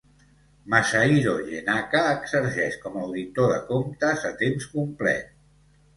[0.73, 5.35] Masahiro Gennaka exerceix com a auditor de comptes a temps complet.